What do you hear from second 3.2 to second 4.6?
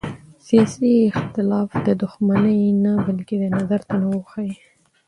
د نظر تنوع ښيي